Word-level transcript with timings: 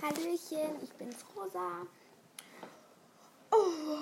Hallöchen, 0.00 0.82
ich 0.82 0.92
bin's 0.92 1.24
Rosa. 1.36 1.86
Oh. 3.50 3.98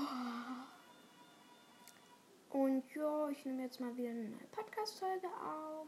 Und 2.51 2.83
ja, 2.95 3.29
ich 3.31 3.45
nehme 3.45 3.63
jetzt 3.63 3.81
mal 3.81 3.97
wieder 3.97 4.11
eine 4.11 4.25
neue 4.29 4.47
Podcast-Folge 4.53 5.27
auf. 5.27 5.87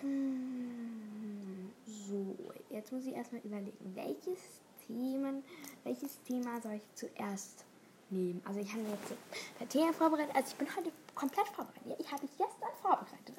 Hm, 0.00 1.70
So, 1.86 2.36
jetzt 2.70 2.92
muss 2.92 3.04
ich 3.04 3.14
erstmal 3.14 3.42
überlegen, 3.42 3.92
welches 3.94 4.60
Themen, 4.86 5.44
welches 5.84 6.20
Thema 6.22 6.60
soll 6.60 6.74
ich 6.74 6.94
zuerst 6.94 7.64
nehmen? 8.10 8.42
Also 8.46 8.60
ich 8.60 8.70
habe 8.72 8.82
mir 8.82 8.90
jetzt 8.90 9.08
so 9.08 9.16
per 9.58 9.68
Themen 9.68 9.92
vorbereitet, 9.94 10.34
also 10.34 10.48
ich 10.50 10.56
bin 10.56 10.76
heute 10.76 10.92
komplett 11.14 11.48
vorbereitet. 11.48 11.96
Ich 11.98 12.10
habe 12.10 12.22
mich 12.22 12.32
gestern 12.36 12.70
vorbereitet. 12.80 13.34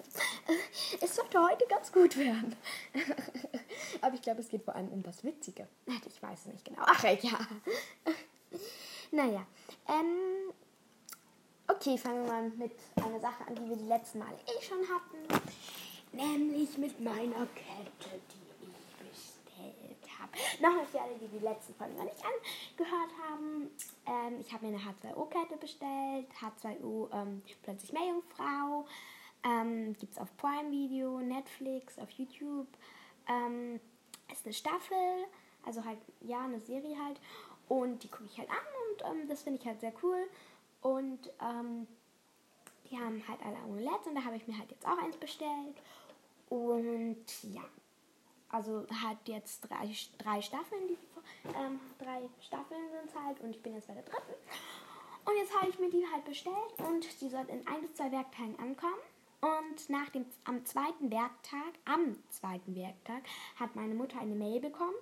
Es 1.01 1.15
sollte 1.15 1.41
heute 1.41 1.65
ganz 1.67 1.91
gut 1.91 2.17
werden. 2.17 2.55
Aber 4.01 4.15
ich 4.15 4.21
glaube, 4.21 4.41
es 4.41 4.49
geht 4.49 4.63
vor 4.63 4.75
allem 4.75 4.89
um 4.89 5.03
das 5.03 5.23
Witzige. 5.23 5.67
Ich 6.07 6.21
weiß 6.21 6.39
es 6.39 6.53
nicht 6.53 6.65
genau. 6.65 6.81
Ach 6.85 7.03
ja. 7.03 7.39
Naja. 9.11 9.45
Ähm, 9.87 10.51
okay, 11.67 11.97
fangen 11.99 12.25
wir 12.25 12.31
mal 12.31 12.49
mit 12.49 12.71
einer 12.95 13.19
Sache 13.19 13.45
an, 13.47 13.53
die 13.53 13.69
wir 13.69 13.75
die 13.75 13.87
letzten 13.87 14.17
Male 14.17 14.37
eh 14.47 14.61
schon 14.63 14.79
hatten. 14.89 15.43
Nämlich 16.11 16.77
mit 16.79 16.99
meiner 16.99 17.45
Kette, 17.53 18.19
die 18.31 18.65
ich 18.65 19.11
bestellt 19.11 20.19
habe. 20.19 20.31
Nochmal 20.63 20.85
für 20.87 20.99
alle, 20.99 21.13
die 21.19 21.27
die 21.27 21.45
letzten 21.45 21.75
Folgen 21.75 21.95
noch 21.95 22.05
nicht 22.05 22.23
angehört 22.23 23.11
haben. 23.21 23.69
Ähm, 24.07 24.39
ich 24.39 24.51
habe 24.51 24.65
mir 24.65 24.75
eine 24.75 24.83
H2O-Kette 24.83 25.57
bestellt. 25.57 26.27
H2O, 26.41 27.13
ähm, 27.13 27.43
plötzlich 27.61 27.93
Meerjungfrau. 27.93 28.85
Ähm, 29.43 29.95
Gibt 29.99 30.13
es 30.13 30.17
auf 30.17 30.35
Prime 30.37 30.71
Video, 30.71 31.19
Netflix, 31.19 31.99
auf 31.99 32.09
YouTube. 32.11 32.67
Ähm, 33.27 33.79
ist 34.31 34.45
eine 34.45 34.53
Staffel, 34.53 35.25
also 35.65 35.83
halt, 35.85 35.99
ja, 36.21 36.43
eine 36.43 36.59
Serie 36.59 36.97
halt. 37.03 37.19
Und 37.69 38.03
die 38.03 38.09
gucke 38.09 38.25
ich 38.25 38.37
halt 38.37 38.49
an 38.49 38.57
und 38.57 39.05
ähm, 39.05 39.27
das 39.27 39.43
finde 39.43 39.59
ich 39.59 39.65
halt 39.65 39.79
sehr 39.79 39.93
cool. 40.03 40.29
Und 40.81 41.31
ähm, 41.41 41.87
die 42.89 42.97
haben 42.97 43.23
halt 43.27 43.39
alle 43.43 43.57
Amuletts 43.57 44.07
und 44.07 44.15
da 44.15 44.23
habe 44.23 44.35
ich 44.35 44.47
mir 44.47 44.57
halt 44.57 44.69
jetzt 44.69 44.85
auch 44.85 44.97
eins 44.97 45.17
bestellt. 45.17 45.81
Und 46.49 47.25
ja, 47.43 47.63
also 48.49 48.85
hat 49.01 49.17
jetzt 49.25 49.61
drei, 49.61 49.91
drei 50.17 50.41
Staffeln, 50.41 50.87
die, 50.87 50.97
ähm, 51.57 51.79
drei 51.97 52.21
Staffeln 52.41 52.81
sind 52.91 53.09
es 53.09 53.15
halt 53.15 53.39
und 53.39 53.49
ich 53.51 53.63
bin 53.63 53.73
jetzt 53.73 53.87
bei 53.87 53.93
der 53.93 54.03
dritten. 54.03 54.33
Und 55.25 55.37
jetzt 55.37 55.55
habe 55.57 55.69
ich 55.69 55.79
mir 55.79 55.89
die 55.89 56.05
halt 56.11 56.25
bestellt 56.25 56.73
und 56.77 57.21
die 57.21 57.29
soll 57.29 57.45
in 57.47 57.65
ein 57.65 57.81
bis 57.81 57.95
zwei 57.95 58.11
Werktagen 58.11 58.59
ankommen. 58.59 58.99
Und 59.43 59.89
nach 59.89 60.07
dem, 60.07 60.25
am 60.45 60.65
zweiten 60.65 61.11
Werktag, 61.11 61.73
am 61.83 62.15
zweiten 62.29 62.77
Werktag, 62.77 63.23
hat 63.59 63.75
meine 63.75 63.93
Mutter 63.93 64.21
eine 64.21 64.35
Mail 64.35 64.61
bekommen, 64.61 64.95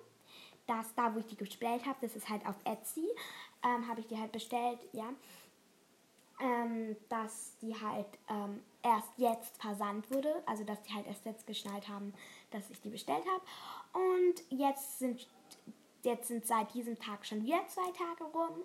dass 0.66 0.92
da, 0.96 1.14
wo 1.14 1.20
ich 1.20 1.26
die 1.26 1.36
bestellt 1.36 1.86
habe, 1.86 1.98
das 2.00 2.16
ist 2.16 2.28
halt 2.28 2.44
auf 2.44 2.56
Etsy, 2.64 3.06
ähm, 3.62 3.86
habe 3.86 4.00
ich 4.00 4.08
die 4.08 4.18
halt 4.18 4.32
bestellt, 4.32 4.80
ja, 4.92 5.10
ähm, 6.40 6.96
dass 7.08 7.56
die 7.62 7.72
halt 7.80 8.08
ähm, 8.28 8.60
erst 8.82 9.12
jetzt 9.16 9.62
versandt 9.62 10.10
wurde, 10.10 10.42
also 10.44 10.64
dass 10.64 10.82
die 10.82 10.92
halt 10.92 11.06
erst 11.06 11.24
jetzt 11.24 11.46
geschnallt 11.46 11.88
haben, 11.88 12.12
dass 12.50 12.68
ich 12.68 12.80
die 12.80 12.90
bestellt 12.90 13.24
habe. 13.24 13.44
Und 14.16 14.42
jetzt 14.50 14.98
sind, 14.98 15.28
jetzt 16.02 16.26
sind 16.26 16.44
seit 16.48 16.74
diesem 16.74 16.98
Tag 16.98 17.24
schon 17.24 17.44
wieder 17.44 17.64
zwei 17.68 17.92
Tage 17.92 18.24
rum. 18.24 18.64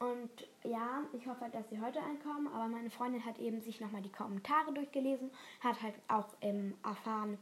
Und 0.00 0.30
ja, 0.64 1.02
ich 1.12 1.26
hoffe, 1.26 1.44
dass 1.52 1.68
sie 1.68 1.80
heute 1.80 2.00
ankommen. 2.00 2.48
Aber 2.48 2.66
meine 2.68 2.90
Freundin 2.90 3.24
hat 3.24 3.38
eben 3.38 3.60
sich 3.60 3.80
nochmal 3.80 4.02
die 4.02 4.10
Kommentare 4.10 4.72
durchgelesen, 4.72 5.30
hat 5.60 5.80
halt 5.82 5.94
auch 6.08 6.28
ähm, 6.40 6.74
erfahren, 6.82 7.38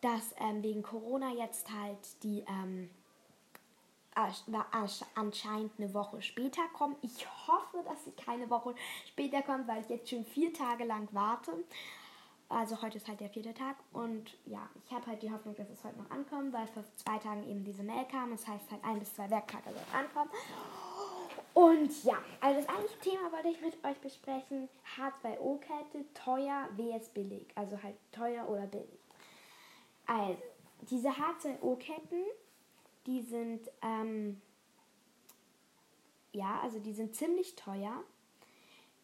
dass 0.00 0.34
ähm, 0.38 0.62
wegen 0.62 0.82
Corona 0.82 1.32
jetzt 1.32 1.70
halt 1.72 2.22
die 2.22 2.44
ähm, 2.48 2.90
anscheinend 5.14 5.72
eine 5.78 5.92
Woche 5.92 6.22
später 6.22 6.62
kommen. 6.72 6.94
Ich 7.02 7.26
hoffe, 7.48 7.82
dass 7.84 8.04
sie 8.04 8.12
keine 8.12 8.48
Woche 8.48 8.76
später 9.06 9.42
kommt, 9.42 9.66
weil 9.66 9.80
ich 9.80 9.88
jetzt 9.88 10.08
schon 10.08 10.24
vier 10.24 10.52
Tage 10.52 10.84
lang 10.84 11.08
warte. 11.10 11.52
Also 12.48 12.80
heute 12.82 12.98
ist 12.98 13.08
halt 13.08 13.18
der 13.18 13.30
vierte 13.30 13.54
Tag 13.54 13.76
und 13.92 14.36
ja, 14.46 14.68
ich 14.84 14.92
habe 14.92 15.06
halt 15.06 15.22
die 15.22 15.32
Hoffnung, 15.32 15.56
dass 15.56 15.68
es 15.70 15.82
heute 15.82 15.98
noch 15.98 16.10
ankommt, 16.10 16.52
weil 16.52 16.68
vor 16.68 16.84
zwei 16.94 17.18
Tagen 17.18 17.42
eben 17.48 17.64
diese 17.64 17.82
Mail 17.82 18.04
kam. 18.04 18.30
Das 18.30 18.46
heißt 18.46 18.70
halt 18.70 18.84
ein 18.84 19.00
bis 19.00 19.14
zwei 19.14 19.28
Werktage 19.30 19.70
soll 19.70 19.82
es 19.88 19.94
ankommen. 19.94 20.30
Und 21.54 22.02
ja, 22.02 22.20
also 22.40 22.60
das 22.60 22.68
eigentliche 22.68 22.98
Thema 22.98 23.30
wollte 23.30 23.48
ich 23.48 23.60
mit 23.60 23.74
euch 23.84 23.96
besprechen. 24.00 24.68
H2O-Kette, 24.96 26.04
teuer, 26.12 26.68
vs 26.76 27.08
billig. 27.10 27.46
Also 27.54 27.80
halt 27.80 27.94
teuer 28.10 28.48
oder 28.48 28.66
billig. 28.66 28.98
Also, 30.06 30.42
diese 30.90 31.10
H2O-Ketten, 31.10 32.24
die 33.06 33.22
sind, 33.22 33.70
ähm, 33.82 34.40
ja, 36.32 36.60
also 36.60 36.80
die 36.80 36.92
sind 36.92 37.14
ziemlich 37.14 37.54
teuer. 37.54 38.02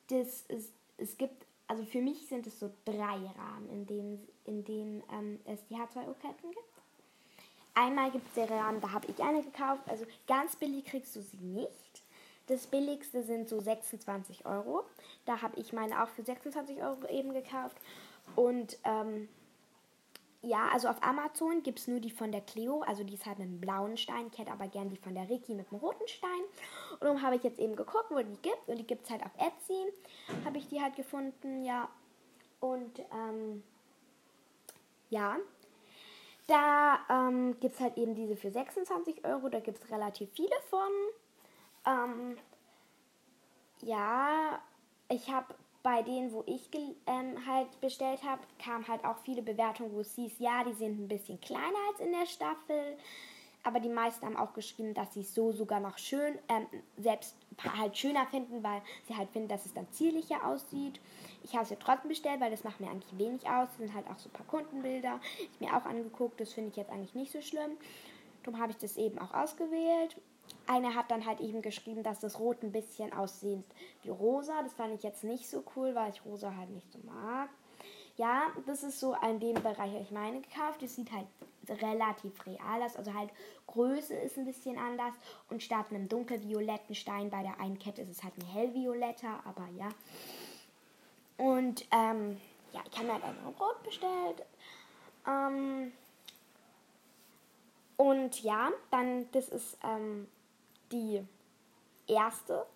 Das 0.08 0.42
ist, 0.48 0.72
es 0.98 1.16
gibt, 1.16 1.46
also 1.68 1.84
für 1.84 2.02
mich 2.02 2.26
sind 2.26 2.48
es 2.48 2.58
so 2.58 2.72
drei 2.84 3.16
Rahmen, 3.38 3.70
in 3.70 3.86
denen, 3.86 4.28
in 4.44 4.64
denen 4.64 5.04
ähm, 5.12 5.38
es 5.44 5.64
die 5.66 5.76
H2O-Ketten 5.76 6.50
gibt. 6.50 6.64
Einmal 7.74 8.10
gibt 8.10 8.26
es 8.26 8.34
den 8.34 8.48
Rahmen, 8.48 8.80
da 8.80 8.90
habe 8.90 9.06
ich 9.06 9.22
eine 9.22 9.44
gekauft. 9.44 9.82
Also 9.86 10.04
ganz 10.26 10.56
billig 10.56 10.84
kriegst 10.84 11.14
du 11.14 11.22
sie 11.22 11.36
nicht. 11.36 12.02
Das 12.50 12.66
billigste 12.66 13.22
sind 13.22 13.48
so 13.48 13.60
26 13.60 14.44
Euro. 14.44 14.82
Da 15.24 15.40
habe 15.40 15.60
ich 15.60 15.72
meine 15.72 16.02
auch 16.02 16.08
für 16.08 16.24
26 16.24 16.82
Euro 16.82 17.06
eben 17.08 17.32
gekauft. 17.32 17.76
Und 18.34 18.76
ähm, 18.82 19.28
ja, 20.42 20.68
also 20.72 20.88
auf 20.88 21.00
Amazon 21.00 21.62
gibt 21.62 21.78
es 21.78 21.86
nur 21.86 22.00
die 22.00 22.10
von 22.10 22.32
der 22.32 22.40
Cleo, 22.40 22.80
also 22.80 23.04
die 23.04 23.14
ist 23.14 23.24
halt 23.24 23.38
mit 23.38 23.46
einem 23.46 23.60
blauen 23.60 23.96
Stein. 23.96 24.26
Ich 24.32 24.38
hätte 24.40 24.50
aber 24.50 24.66
gern 24.66 24.88
die 24.88 24.96
von 24.96 25.14
der 25.14 25.30
Ricky 25.30 25.54
mit 25.54 25.70
dem 25.70 25.78
roten 25.78 26.08
Stein. 26.08 26.40
Und 26.94 27.02
darum 27.02 27.22
habe 27.22 27.36
ich 27.36 27.44
jetzt 27.44 27.60
eben 27.60 27.76
geguckt, 27.76 28.10
wo 28.10 28.18
die 28.18 28.42
gibt. 28.42 28.66
Und 28.66 28.78
die 28.78 28.86
gibt 28.86 29.04
es 29.04 29.10
halt 29.10 29.22
auf 29.22 29.32
Etsy. 29.38 29.92
Habe 30.44 30.58
ich 30.58 30.66
die 30.66 30.82
halt 30.82 30.96
gefunden, 30.96 31.62
ja. 31.62 31.88
Und 32.58 32.98
ähm, 32.98 33.62
ja, 35.08 35.36
da 36.48 36.98
ähm, 37.08 37.60
gibt 37.60 37.76
es 37.76 37.80
halt 37.80 37.96
eben 37.96 38.16
diese 38.16 38.34
für 38.34 38.50
26 38.50 39.24
Euro. 39.24 39.48
Da 39.50 39.60
gibt 39.60 39.78
es 39.80 39.88
relativ 39.92 40.30
viele 40.32 40.56
von. 40.68 40.90
Ähm, 41.86 42.36
ja, 43.82 44.60
ich 45.08 45.30
habe 45.30 45.54
bei 45.82 46.02
denen, 46.02 46.32
wo 46.32 46.44
ich 46.46 46.68
ähm, 47.06 47.46
halt 47.46 47.80
bestellt 47.80 48.22
habe, 48.22 48.42
kamen 48.62 48.86
halt 48.86 49.04
auch 49.04 49.18
viele 49.24 49.42
Bewertungen, 49.42 49.94
wo 49.94 50.00
es 50.00 50.14
hieß, 50.14 50.38
ja, 50.38 50.62
die 50.64 50.74
sind 50.74 51.00
ein 51.00 51.08
bisschen 51.08 51.40
kleiner 51.40 51.78
als 51.90 52.00
in 52.00 52.12
der 52.12 52.26
Staffel. 52.26 52.96
Aber 53.62 53.78
die 53.80 53.90
meisten 53.90 54.24
haben 54.24 54.36
auch 54.36 54.54
geschrieben, 54.54 54.94
dass 54.94 55.12
sie 55.12 55.20
es 55.20 55.34
so 55.34 55.52
sogar 55.52 55.80
noch 55.80 55.98
schön, 55.98 56.38
ähm, 56.48 56.66
selbst 56.96 57.36
halt 57.62 57.96
schöner 57.96 58.26
finden, 58.26 58.62
weil 58.62 58.80
sie 59.06 59.14
halt 59.14 59.30
finden, 59.30 59.48
dass 59.48 59.66
es 59.66 59.74
dann 59.74 59.90
zierlicher 59.92 60.46
aussieht. 60.46 60.98
Ich 61.44 61.52
habe 61.52 61.64
es 61.64 61.70
ja 61.70 61.76
trotzdem 61.78 62.08
bestellt, 62.08 62.40
weil 62.40 62.50
das 62.50 62.64
macht 62.64 62.80
mir 62.80 62.90
eigentlich 62.90 63.18
wenig 63.18 63.46
aus. 63.46 63.68
Es 63.72 63.78
sind 63.78 63.94
halt 63.94 64.06
auch 64.08 64.18
so 64.18 64.30
ein 64.30 64.32
paar 64.32 64.46
Kundenbilder. 64.46 65.20
Ich 65.38 65.60
mir 65.60 65.76
auch 65.76 65.84
angeguckt, 65.84 66.40
das 66.40 66.54
finde 66.54 66.70
ich 66.70 66.76
jetzt 66.76 66.90
eigentlich 66.90 67.14
nicht 67.14 67.32
so 67.32 67.42
schlimm. 67.42 67.72
Darum 68.42 68.60
habe 68.60 68.72
ich 68.72 68.78
das 68.78 68.96
eben 68.96 69.18
auch 69.18 69.34
ausgewählt. 69.34 70.16
Eine 70.66 70.94
hat 70.94 71.10
dann 71.10 71.26
halt 71.26 71.40
eben 71.40 71.62
geschrieben, 71.62 72.02
dass 72.02 72.20
das 72.20 72.38
Rot 72.38 72.62
ein 72.62 72.72
bisschen 72.72 73.12
aussieht 73.12 73.64
wie 74.02 74.10
rosa. 74.10 74.62
Das 74.62 74.74
fand 74.74 74.94
ich 74.94 75.02
jetzt 75.02 75.24
nicht 75.24 75.48
so 75.48 75.64
cool, 75.74 75.94
weil 75.94 76.10
ich 76.10 76.24
rosa 76.24 76.54
halt 76.56 76.70
nicht 76.70 76.90
so 76.92 76.98
mag. 77.04 77.48
Ja, 78.16 78.42
das 78.66 78.82
ist 78.82 79.00
so 79.00 79.16
in 79.28 79.40
dem 79.40 79.54
Bereich, 79.54 79.92
habe 79.92 80.02
ich 80.02 80.10
meine 80.10 80.40
gekauft. 80.40 80.82
Das 80.82 80.94
sieht 80.94 81.10
halt 81.10 81.26
relativ 81.68 82.46
real 82.46 82.82
aus. 82.82 82.96
Also 82.96 83.14
halt 83.14 83.30
Größe 83.66 84.14
ist 84.14 84.36
ein 84.36 84.44
bisschen 84.44 84.78
anders. 84.78 85.14
Und 85.48 85.62
statt 85.62 85.86
einem 85.90 86.08
dunkelvioletten 86.08 86.94
Stein 86.94 87.30
bei 87.30 87.42
der 87.42 87.58
einen 87.60 87.78
Kette 87.78 88.02
ist 88.02 88.10
es 88.10 88.22
halt 88.22 88.36
ein 88.38 88.46
hellvioletter, 88.46 89.40
aber 89.44 89.66
ja. 89.76 89.88
Und 91.38 91.86
ähm, 91.90 92.40
ja, 92.72 92.80
ich 92.90 92.96
habe 92.96 93.06
mir 93.06 93.14
halt 93.14 93.24
einfach 93.24 93.60
Rot 93.60 93.82
bestellt. 93.82 94.42
Ähm, 95.26 95.92
und 97.96 98.42
ja, 98.42 98.70
dann, 98.90 99.30
das 99.32 99.48
ist 99.48 99.78
ähm, 99.82 100.28
die 100.92 101.24
erste 102.06 102.66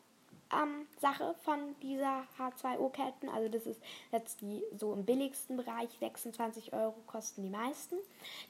ähm, 0.52 0.86
Sache 1.00 1.34
von 1.42 1.74
dieser 1.82 2.24
H2O-Ketten. 2.38 3.28
Also 3.28 3.48
das 3.48 3.66
ist 3.66 3.80
jetzt 4.12 4.40
die 4.40 4.62
so 4.76 4.92
im 4.92 5.04
billigsten 5.04 5.56
Bereich, 5.56 5.90
26 5.98 6.72
Euro 6.72 6.94
kosten 7.06 7.42
die 7.42 7.50
meisten. 7.50 7.96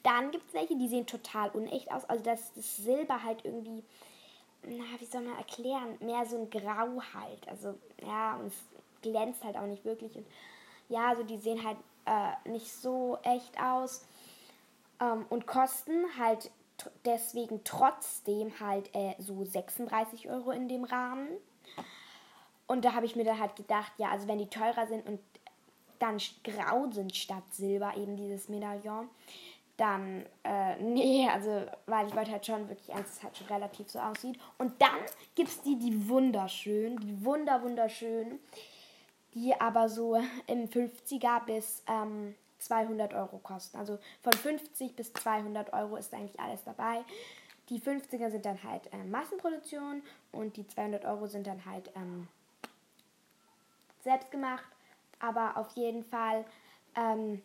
Dann 0.03 0.31
gibt 0.31 0.49
es 0.49 0.55
welche, 0.55 0.77
die 0.77 0.89
sehen 0.89 1.07
total 1.07 1.51
unecht 1.51 1.91
aus. 1.91 2.05
Also 2.05 2.23
das, 2.25 2.53
das 2.55 2.77
Silber 2.77 3.23
halt 3.23 3.45
irgendwie, 3.45 3.83
na, 4.63 4.85
wie 4.99 5.07
soll 5.07 5.23
man 5.23 5.37
erklären, 5.37 5.97
mehr 6.01 6.27
so 6.27 6.37
ein 6.39 6.51
Grau 6.51 7.01
halt. 7.15 7.49
Also 7.49 7.75
ja, 8.03 8.37
und 8.37 8.47
es 8.47 8.55
glänzt 9.03 9.45
halt 9.45 9.57
auch 9.57 9.67
nicht 9.67 9.85
wirklich. 9.85 10.17
Und 10.17 10.27
ja, 10.89 11.09
also 11.09 11.23
die 11.23 11.39
sehen 11.39 11.65
halt 11.65 11.79
äh, 12.07 12.49
nicht 12.49 12.71
so 12.73 13.19
echt 13.23 13.59
aus 13.61 14.05
ähm, 15.01 15.27
und 15.31 15.47
kosten 15.47 16.05
halt 16.19 16.51
deswegen 17.05 17.63
trotzdem 17.65 18.59
halt 18.61 18.95
äh, 18.95 19.15
so 19.19 19.45
36 19.45 20.29
Euro 20.29 20.51
in 20.51 20.69
dem 20.69 20.85
Rahmen. 20.85 21.29
Und 22.67 22.85
da 22.85 22.95
habe 22.95 23.07
ich 23.07 23.17
mir 23.17 23.25
dann 23.25 23.39
halt 23.39 23.57
gedacht, 23.57 23.93
ja, 23.99 24.11
also 24.11 24.27
wenn 24.27 24.39
die 24.39 24.49
teurer 24.49 24.87
sind 24.87 25.07
und 25.07 25.21
dann 25.99 26.19
grau 26.43 26.91
sind 26.91 27.15
statt 27.15 27.45
Silber, 27.53 27.95
eben 27.97 28.17
dieses 28.17 28.49
Medaillon, 28.49 29.09
dann, 29.77 30.25
äh, 30.45 30.77
nee, 30.83 31.29
also, 31.29 31.67
weil 31.87 32.07
ich 32.07 32.15
wollte 32.15 32.33
halt 32.33 32.47
schon 32.47 32.69
wirklich 32.69 32.93
eins, 32.93 33.15
das 33.15 33.23
halt 33.23 33.37
schon 33.37 33.47
relativ 33.49 33.89
so 33.91 33.99
aussieht. 33.99 34.39
Und 34.59 34.81
dann 34.81 35.01
gibt 35.35 35.49
es 35.49 35.63
die, 35.63 35.79
die 35.79 36.09
wunderschön, 36.09 36.97
die 36.99 37.25
wunder, 37.25 37.63
wunderschön, 37.63 38.39
die 39.35 39.59
aber 39.61 39.89
so 39.89 40.17
im 40.47 40.69
50er 40.69 41.45
bis 41.45 41.83
ähm, 41.89 42.35
200 42.65 43.15
Euro 43.15 43.39
kosten. 43.39 43.77
Also 43.79 43.99
von 44.23 44.33
50 44.33 44.97
bis 44.97 45.13
200 45.13 45.73
Euro 45.73 45.97
ist 45.97 46.13
eigentlich 46.15 46.39
alles 46.41 46.65
dabei. 46.65 47.05
Die 47.71 47.81
50er 47.81 48.31
sind 48.31 48.45
dann 48.45 48.63
halt 48.63 48.93
äh, 48.93 49.05
Massenproduktion 49.05 50.03
und 50.33 50.57
die 50.57 50.67
200 50.67 51.05
Euro 51.07 51.27
sind 51.27 51.47
dann 51.47 51.65
halt 51.65 51.91
ähm, 51.97 52.29
selbst. 54.03 54.29
Aber 55.19 55.57
auf 55.57 55.71
jeden 55.73 56.05
Fall, 56.05 56.45
ähm, 56.95 57.43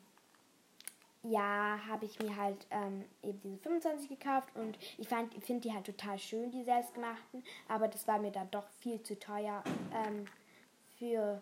ja, 1.23 1.79
habe 1.87 2.05
ich 2.05 2.19
mir 2.19 2.35
halt 2.35 2.67
ähm, 2.71 3.05
eben 3.23 3.39
diese 3.41 3.57
25 3.57 4.09
gekauft 4.09 4.49
und 4.55 4.77
ich 4.97 5.07
finde 5.07 5.61
die 5.61 5.73
halt 5.73 5.85
total 5.85 6.17
schön, 6.19 6.51
die 6.51 6.63
selbstgemachten. 6.63 7.43
Aber 7.67 7.87
das 7.87 8.07
war 8.07 8.19
mir 8.19 8.31
dann 8.31 8.51
doch 8.51 8.67
viel 8.79 9.01
zu 9.03 9.17
teuer 9.17 9.63
ähm, 9.93 10.25
für 10.97 11.41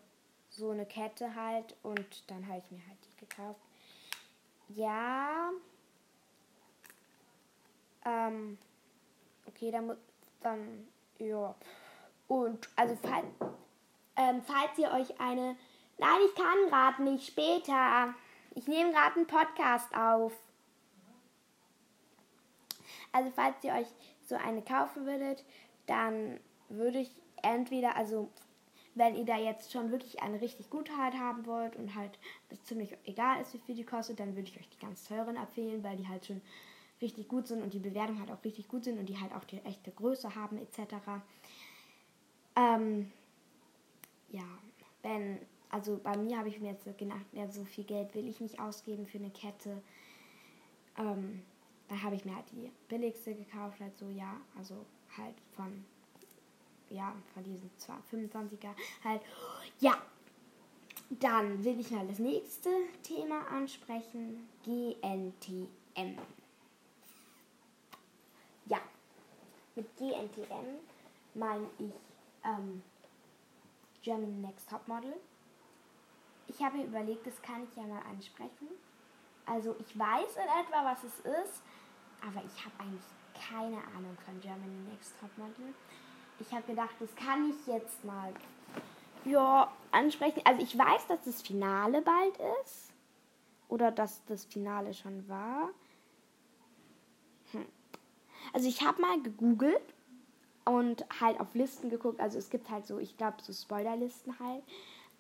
so 0.50 0.72
eine 0.72 0.86
Kette 0.86 1.34
halt 1.36 1.76
und 1.84 2.30
dann 2.30 2.48
habe 2.48 2.60
ich 2.60 2.72
mir 2.72 2.86
halt 2.88 2.98
die 3.06 3.26
gekauft. 3.26 3.67
Ja. 4.70 5.52
Ähm, 8.06 8.58
okay, 9.48 9.72
dann, 9.72 9.98
dann 10.42 10.88
ja. 11.20 11.56
Und 12.28 12.70
also 12.76 12.98
falls, 13.02 13.26
ähm, 14.16 14.42
falls 14.44 14.78
ihr 14.78 14.92
euch 14.92 15.20
eine 15.20 15.56
Nein, 15.98 16.20
ich 16.28 16.36
kann 16.36 16.70
gerade 16.70 17.04
nicht. 17.04 17.28
Später. 17.28 18.14
Ich 18.54 18.68
nehme 18.68 18.92
gerade 18.92 19.16
einen 19.16 19.28
Podcast 19.28 19.96
auf. 19.96 20.34
Also 23.12 23.32
falls 23.36 23.64
ihr 23.64 23.74
euch 23.74 23.88
so 24.26 24.36
eine 24.36 24.62
kaufen 24.62 25.06
würdet, 25.06 25.44
dann 25.88 26.40
würde 26.70 27.00
ich 27.00 27.12
entweder, 27.42 27.96
also 27.96 28.30
wenn 28.98 29.16
ihr 29.16 29.26
da 29.26 29.38
jetzt 29.38 29.72
schon 29.72 29.92
wirklich 29.92 30.22
eine 30.22 30.42
richtig 30.42 30.70
gute 30.70 30.96
halt 30.98 31.14
haben 31.16 31.46
wollt 31.46 31.76
und 31.76 31.96
halt 31.96 32.18
das 32.50 32.64
ziemlich 32.64 32.96
egal 33.06 33.42
ist, 33.42 33.54
wie 33.54 33.60
viel 33.60 33.76
die 33.76 33.84
kostet, 33.84 34.20
dann 34.20 34.36
würde 34.36 34.50
ich 34.50 34.60
euch 34.60 34.70
die 34.70 34.80
ganz 34.80 35.04
teuren 35.08 35.36
empfehlen, 35.36 35.84
weil 35.84 35.98
die 35.98 36.08
halt 36.08 36.26
schon 36.26 36.42
richtig 37.02 37.28
gut 37.28 37.48
sind 37.48 37.62
und 37.62 37.74
die 37.74 37.80
Bewertungen 37.80 38.20
halt 38.20 38.32
auch 38.32 38.44
richtig 38.44 38.68
gut 38.68 38.84
sind 38.84 38.98
und 38.98 39.08
die 39.08 39.20
halt 39.20 39.34
auch 39.34 39.44
die 39.44 39.60
echte 39.60 39.92
Größe 39.92 40.36
haben 40.36 40.58
etc. 40.58 40.96
Ähm, 42.56 43.12
ja, 44.30 44.46
wenn 45.04 45.40
also 45.70 46.00
bei 46.02 46.16
mir 46.16 46.38
habe 46.38 46.50
ich 46.50 46.60
mir 46.60 46.72
jetzt 46.72 46.86
gedacht, 46.98 47.26
ja, 47.34 47.48
so 47.50 47.64
viel 47.66 47.84
Geld 47.84 48.16
will 48.16 48.28
ich 48.28 48.40
nicht 48.40 48.60
ausgeben 48.60 49.06
für 49.06 49.18
eine 49.18 49.30
Kette. 49.32 49.82
Ähm, 50.98 51.42
da 51.90 52.02
habe 52.02 52.16
ich 52.16 52.26
mir 52.26 52.36
halt 52.36 52.50
die 52.52 52.72
billigste 52.88 53.36
gekauft, 53.36 53.80
halt 53.80 53.98
so, 53.98 54.10
ja, 54.10 54.38
also 54.58 54.86
halt 55.18 55.36
von, 55.56 55.86
ja, 56.90 57.16
von 57.34 57.44
diesen 57.44 57.70
25er 57.78 58.76
halt. 59.04 59.22
Ja, 59.80 60.02
dann 61.10 61.64
will 61.64 61.80
ich 61.80 61.92
mal 61.92 62.08
das 62.08 62.20
nächste 62.20 62.70
Thema 63.04 63.48
ansprechen, 63.48 64.48
GNTM. 64.64 66.18
Ja, 68.66 68.80
mit 69.76 69.96
GNTM 69.98 70.80
meine 71.34 71.70
ich 71.80 71.94
ähm, 72.44 72.82
Germany 74.02 74.42
Next 74.42 74.70
Top 74.70 74.88
Model 74.88 75.14
ich 76.48 76.64
habe 76.64 76.78
mir 76.78 76.86
überlegt, 76.86 77.28
das 77.28 77.42
kann 77.42 77.64
ich 77.64 77.76
ja 77.76 77.84
mal 77.84 78.02
ansprechen. 78.10 78.70
Also 79.46 79.76
ich 79.80 79.98
weiß 79.98 80.36
in 80.36 80.66
etwa, 80.66 80.86
was 80.86 81.04
es 81.04 81.20
ist, 81.20 81.62
aber 82.22 82.44
ich 82.46 82.66
habe 82.66 82.76
eigentlich 82.80 83.04
keine 83.34 83.78
Ahnung 83.96 84.18
von 84.26 84.40
Germany 84.42 84.90
Next 84.90 85.14
Topmodel. 85.20 85.74
Ich 86.40 86.52
habe 86.52 86.64
gedacht, 86.64 86.96
das 87.00 87.16
kann 87.16 87.50
ich 87.50 87.68
jetzt 87.68 88.04
mal 88.06 88.32
ja, 89.26 89.72
ansprechen. 89.92 90.42
Also 90.46 90.62
ich 90.62 90.78
weiß, 90.78 91.08
dass 91.08 91.24
das 91.26 91.42
Finale 91.42 92.02
bald 92.02 92.38
ist. 92.64 92.92
Oder 93.70 93.92
dass 93.92 94.24
das 94.26 94.46
Finale 94.46 94.94
schon 94.94 95.28
war. 95.28 95.70
Hm. 97.52 97.66
Also 98.54 98.70
ich 98.70 98.82
habe 98.86 99.02
mal 99.02 99.22
gegoogelt 99.22 99.82
und 100.64 101.06
halt 101.20 101.40
auf 101.40 101.54
Listen 101.54 101.90
geguckt. 101.90 102.20
Also 102.20 102.38
es 102.38 102.50
gibt 102.50 102.70
halt 102.70 102.86
so, 102.86 103.00
ich 103.00 103.18
glaube, 103.18 103.38
so 103.42 103.52
Spoilerlisten 103.52 104.40
halt. 104.40 104.64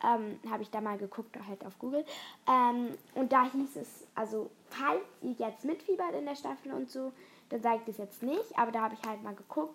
Ähm, 0.03 0.39
habe 0.49 0.61
ich 0.61 0.69
da 0.69 0.79
mal 0.79 0.97
geguckt, 0.97 1.35
halt 1.47 1.65
auf 1.65 1.79
Google. 1.79 2.05
Ähm, 2.47 2.95
und 3.15 3.31
da 3.33 3.51
hieß 3.51 3.77
es, 3.77 4.05
also 4.13 4.51
falls 4.69 5.01
ihr 5.23 5.33
jetzt 5.39 5.65
mitfiebert 5.65 6.13
in 6.13 6.25
der 6.25 6.35
Staffel 6.35 6.71
und 6.71 6.89
so, 6.89 7.11
dann 7.49 7.61
sage 7.63 7.77
ich 7.77 7.85
das 7.85 7.97
jetzt 7.97 8.21
nicht, 8.21 8.57
aber 8.57 8.71
da 8.71 8.81
habe 8.81 8.93
ich 8.93 9.09
halt 9.09 9.23
mal 9.23 9.33
geguckt, 9.33 9.73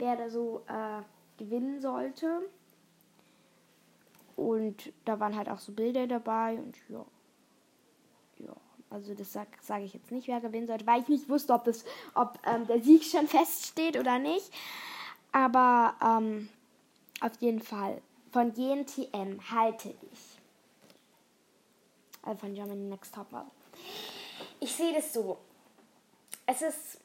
wer 0.00 0.16
da 0.16 0.28
so 0.28 0.62
äh, 0.66 1.02
gewinnen 1.36 1.80
sollte. 1.80 2.48
Und 4.36 4.92
da 5.04 5.20
waren 5.20 5.36
halt 5.36 5.48
auch 5.48 5.58
so 5.58 5.72
Bilder 5.72 6.06
dabei 6.06 6.54
und 6.54 6.76
ja. 6.88 7.04
Ja, 8.38 8.56
also 8.88 9.14
das 9.14 9.32
sage 9.32 9.50
sag 9.60 9.82
ich 9.82 9.92
jetzt 9.92 10.10
nicht, 10.10 10.28
wer 10.28 10.40
gewinnen 10.40 10.66
sollte, 10.66 10.86
weil 10.86 11.02
ich 11.02 11.08
nicht 11.08 11.28
wusste, 11.28 11.52
ob, 11.52 11.64
das, 11.64 11.84
ob 12.14 12.38
ähm, 12.46 12.66
der 12.66 12.82
Sieg 12.82 13.04
schon 13.04 13.28
feststeht 13.28 13.98
oder 13.98 14.18
nicht. 14.18 14.50
Aber 15.32 15.94
ähm, 16.02 16.48
auf 17.20 17.32
jeden 17.40 17.60
Fall 17.60 18.00
von 18.32 18.52
GNTM 18.52 19.40
halte 19.50 19.94
ich. 20.10 20.38
Also 22.22 22.38
von 22.38 22.54
Germany 22.54 22.88
Next 22.88 23.14
Top 23.14 23.30
Model. 23.30 23.50
Ich 24.58 24.74
sehe 24.74 24.94
das 24.94 25.12
so. 25.12 25.38
Es 26.46 26.62
ist 26.62 26.98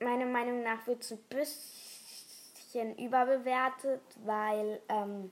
meiner 0.00 0.26
Meinung 0.26 0.62
nach 0.62 0.86
wird 0.86 1.02
es 1.02 1.12
ein 1.12 1.18
bisschen 1.28 2.96
überbewertet, 2.98 4.02
weil 4.24 4.80
ähm, 4.88 5.30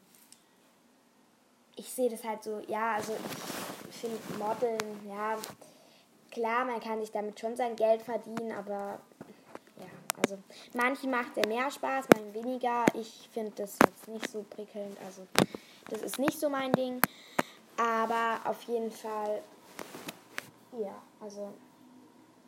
ich 1.77 1.91
sehe 1.91 2.11
das 2.11 2.25
halt 2.25 2.43
so, 2.43 2.61
ja, 2.69 2.95
also 2.95 3.17
ich 3.91 3.97
finde 3.97 4.19
Modeln, 4.39 5.09
ja, 5.09 5.37
klar, 6.31 6.65
man 6.65 6.81
kann 6.81 7.01
sich 7.01 7.11
damit 7.11 7.39
schon 7.41 7.57
sein 7.57 7.77
Geld 7.77 8.03
verdienen, 8.03 8.53
aber 8.53 9.01
also 10.23 10.39
manchen 10.75 11.11
macht 11.11 11.37
er 11.37 11.47
mehr 11.47 11.71
Spaß, 11.71 12.07
manchen 12.15 12.35
weniger. 12.35 12.85
Ich 12.95 13.29
finde 13.33 13.53
das 13.57 13.79
jetzt 13.85 14.09
nicht 14.09 14.29
so 14.31 14.45
prickelnd. 14.49 14.97
Also 15.05 15.27
das 15.89 16.03
ist 16.03 16.19
nicht 16.19 16.39
so 16.39 16.49
mein 16.49 16.73
Ding. 16.73 17.01
Aber 17.77 18.41
auf 18.45 18.63
jeden 18.65 18.91
Fall, 18.91 19.43
ja, 20.73 21.01
also 21.21 21.53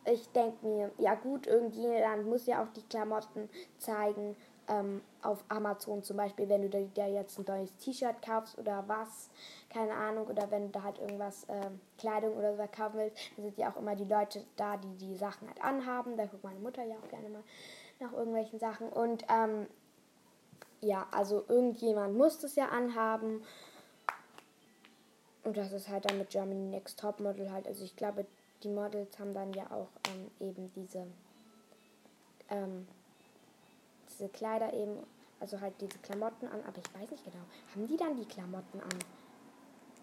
ich 0.05 0.27
denke 0.31 0.65
mir, 0.65 0.91
ja 0.97 1.15
gut, 1.15 1.47
irgendjemand 1.47 2.25
muss 2.25 2.45
ja 2.45 2.63
auch 2.63 2.69
die 2.69 2.83
Klamotten 2.83 3.49
zeigen. 3.77 4.35
Ähm, 4.67 5.01
auf 5.21 5.43
Amazon 5.49 6.03
zum 6.03 6.17
Beispiel, 6.17 6.47
wenn 6.47 6.61
du 6.61 6.69
da 6.93 7.05
jetzt 7.05 7.37
ein 7.37 7.45
neues 7.47 7.75
T-Shirt 7.77 8.21
kaufst 8.25 8.57
oder 8.57 8.83
was, 8.87 9.29
keine 9.69 9.93
Ahnung, 9.93 10.27
oder 10.27 10.49
wenn 10.51 10.67
du 10.67 10.69
da 10.69 10.83
halt 10.83 10.99
irgendwas, 10.99 11.43
äh, 11.45 11.69
Kleidung 11.97 12.37
oder 12.37 12.55
so 12.55 12.63
kaufen 12.71 12.97
willst, 12.97 13.17
dann 13.35 13.45
sind 13.45 13.57
ja 13.57 13.71
auch 13.71 13.77
immer 13.77 13.95
die 13.95 14.05
Leute 14.05 14.45
da, 14.55 14.77
die 14.77 14.95
die 14.97 15.15
Sachen 15.17 15.47
halt 15.47 15.61
anhaben. 15.63 16.15
Da 16.15 16.25
guckt 16.25 16.43
meine 16.43 16.59
Mutter 16.59 16.83
ja 16.83 16.95
auch 16.95 17.09
gerne 17.09 17.29
mal 17.29 17.43
nach 17.99 18.13
irgendwelchen 18.13 18.59
Sachen. 18.59 18.87
Und 18.89 19.25
ähm, 19.29 19.67
ja, 20.79 21.07
also 21.11 21.43
irgendjemand 21.47 22.15
muss 22.15 22.39
das 22.39 22.55
ja 22.55 22.69
anhaben. 22.69 23.43
Und 25.43 25.57
das 25.57 25.71
ist 25.71 25.89
halt 25.89 26.05
dann 26.05 26.17
mit 26.17 26.29
Germany 26.29 26.67
Next 26.67 26.99
Top 26.99 27.19
Model 27.19 27.51
halt. 27.51 27.67
Also 27.67 27.83
ich 27.83 27.95
glaube, 27.95 28.25
die 28.63 28.69
Models 28.69 29.17
haben 29.19 29.33
dann 29.33 29.53
ja 29.53 29.69
auch 29.71 29.89
ähm, 30.09 30.29
eben 30.39 30.71
diese, 30.73 31.07
ähm, 32.49 32.87
diese 34.09 34.29
Kleider 34.29 34.73
eben, 34.73 34.97
also 35.39 35.59
halt 35.59 35.73
diese 35.81 35.97
Klamotten 35.99 36.47
an. 36.47 36.63
Aber 36.65 36.77
ich 36.77 37.01
weiß 37.01 37.11
nicht 37.11 37.23
genau, 37.23 37.43
haben 37.73 37.87
die 37.87 37.97
dann 37.97 38.15
die 38.17 38.25
Klamotten 38.25 38.79
an 38.79 38.99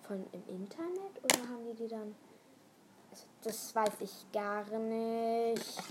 von 0.07 0.27
im 0.33 0.49
Internet 0.49 1.23
oder 1.23 1.49
haben 1.49 1.65
die 1.71 1.75
die 1.75 1.89
dann? 1.89 2.15
Also 3.11 3.25
das 3.43 3.75
weiß 3.75 4.01
ich 4.01 4.33
gar 4.33 4.65
nicht. 4.79 5.83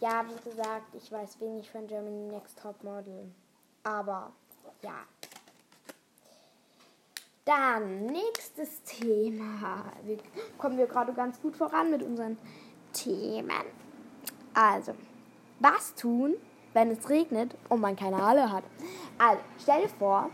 Ja, 0.00 0.24
wie 0.26 0.50
gesagt, 0.50 0.94
ich 0.94 1.10
weiß 1.10 1.40
wenig 1.40 1.70
von 1.70 1.86
Germany 1.86 2.30
Next 2.30 2.58
Top 2.58 2.82
Model. 2.82 3.30
Aber 3.82 4.32
ja. 4.82 5.06
Dann 7.44 8.06
nächstes 8.06 8.82
Thema. 8.82 9.84
Wir 10.04 10.18
kommen 10.58 10.76
wir 10.76 10.86
gerade 10.86 11.12
ganz 11.12 11.40
gut 11.40 11.56
voran 11.56 11.90
mit 11.90 12.02
unseren 12.02 12.36
Themen. 12.92 13.64
Also, 14.54 14.92
was 15.58 15.94
tun, 15.94 16.34
wenn 16.74 16.90
es 16.90 17.08
regnet 17.08 17.56
und 17.68 17.80
man 17.80 17.96
keine 17.96 18.24
Halle 18.24 18.52
hat? 18.52 18.64
Also, 19.18 19.42
stell 19.58 19.82
dir 19.82 19.88
vor, 19.88 20.30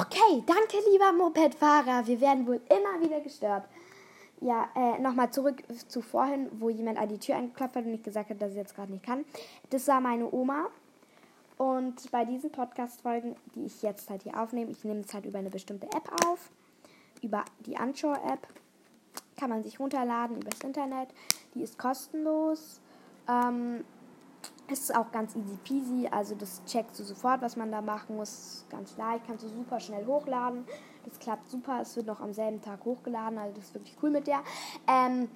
Okay, 0.00 0.42
danke 0.46 0.78
lieber 0.90 1.12
Mopedfahrer. 1.12 2.06
Wir 2.06 2.18
werden 2.22 2.46
wohl 2.46 2.62
immer 2.70 3.04
wieder 3.04 3.20
gestört. 3.20 3.64
Ja, 4.40 4.70
äh, 4.74 4.98
nochmal 4.98 5.30
zurück 5.30 5.62
zu 5.86 6.00
vorhin, 6.00 6.48
wo 6.52 6.70
jemand 6.70 6.98
an 6.98 7.10
die 7.10 7.18
Tür 7.18 7.36
angeklopft 7.36 7.76
hat 7.76 7.84
und 7.84 7.92
ich 7.92 8.02
gesagt 8.02 8.30
habe, 8.30 8.38
dass 8.40 8.52
ich 8.52 8.56
jetzt 8.56 8.74
gerade 8.74 8.90
nicht 8.90 9.04
kann. 9.04 9.26
Das 9.68 9.86
war 9.88 10.00
meine 10.00 10.32
Oma. 10.32 10.68
Und 11.62 12.10
bei 12.10 12.24
diesen 12.24 12.50
Podcast-Folgen, 12.50 13.36
die 13.54 13.66
ich 13.66 13.82
jetzt 13.82 14.10
halt 14.10 14.24
hier 14.24 14.36
aufnehme, 14.36 14.72
ich 14.72 14.82
nehme 14.82 15.02
es 15.02 15.14
halt 15.14 15.26
über 15.26 15.38
eine 15.38 15.48
bestimmte 15.48 15.86
App 15.86 16.10
auf, 16.26 16.50
über 17.22 17.44
die 17.60 17.76
Anchor-App. 17.76 18.48
kann 19.38 19.48
man 19.48 19.62
sich 19.62 19.78
runterladen 19.78 20.38
übers 20.38 20.58
Internet. 20.64 21.10
Die 21.54 21.62
ist 21.62 21.78
kostenlos. 21.78 22.80
Ähm, 23.28 23.84
ist 24.66 24.92
auch 24.92 25.12
ganz 25.12 25.36
easy 25.36 25.56
peasy, 25.62 26.08
also 26.10 26.34
das 26.34 26.64
checkst 26.64 26.98
du 26.98 27.04
sofort, 27.04 27.40
was 27.42 27.54
man 27.54 27.70
da 27.70 27.80
machen 27.80 28.16
muss. 28.16 28.64
Ganz 28.68 28.96
leicht, 28.96 29.24
kannst 29.28 29.44
du 29.44 29.48
super 29.48 29.78
schnell 29.78 30.04
hochladen. 30.04 30.64
Das 31.04 31.16
klappt 31.20 31.48
super, 31.48 31.80
es 31.82 31.94
wird 31.94 32.06
noch 32.06 32.20
am 32.20 32.32
selben 32.32 32.60
Tag 32.60 32.84
hochgeladen, 32.84 33.38
also 33.38 33.54
das 33.54 33.66
ist 33.66 33.74
wirklich 33.74 33.96
cool 34.02 34.10
mit 34.10 34.26
der. 34.26 34.42
Ähm, 34.88 35.28